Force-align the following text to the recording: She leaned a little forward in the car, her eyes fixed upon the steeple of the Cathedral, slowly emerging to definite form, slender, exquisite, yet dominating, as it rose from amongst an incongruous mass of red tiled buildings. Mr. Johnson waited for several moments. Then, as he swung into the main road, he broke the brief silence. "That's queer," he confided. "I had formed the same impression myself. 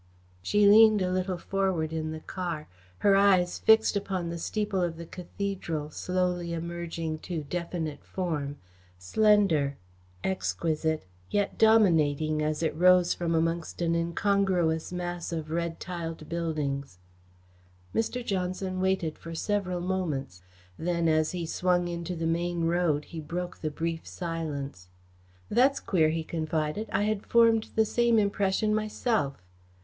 She 0.41 0.65
leaned 0.67 1.03
a 1.03 1.11
little 1.11 1.37
forward 1.37 1.93
in 1.93 2.09
the 2.11 2.21
car, 2.21 2.67
her 3.05 3.15
eyes 3.15 3.59
fixed 3.59 3.95
upon 3.95 4.29
the 4.31 4.39
steeple 4.39 4.81
of 4.81 4.97
the 4.97 5.05
Cathedral, 5.05 5.91
slowly 5.91 6.53
emerging 6.53 7.19
to 7.19 7.43
definite 7.43 8.03
form, 8.03 8.57
slender, 8.97 9.77
exquisite, 10.23 11.05
yet 11.29 11.59
dominating, 11.59 12.41
as 12.41 12.63
it 12.63 12.75
rose 12.75 13.13
from 13.13 13.35
amongst 13.35 13.79
an 13.79 13.93
incongruous 13.93 14.91
mass 14.91 15.31
of 15.31 15.51
red 15.51 15.79
tiled 15.79 16.27
buildings. 16.27 16.97
Mr. 17.93 18.25
Johnson 18.25 18.79
waited 18.81 19.19
for 19.19 19.35
several 19.35 19.81
moments. 19.81 20.41
Then, 20.79 21.07
as 21.07 21.31
he 21.31 21.45
swung 21.45 21.87
into 21.87 22.15
the 22.15 22.25
main 22.25 22.63
road, 22.63 23.05
he 23.05 23.19
broke 23.19 23.59
the 23.61 23.69
brief 23.69 24.07
silence. 24.07 24.87
"That's 25.49 25.79
queer," 25.79 26.09
he 26.09 26.23
confided. 26.23 26.89
"I 26.91 27.03
had 27.03 27.23
formed 27.23 27.67
the 27.75 27.85
same 27.85 28.17
impression 28.17 28.73
myself. 28.73 29.43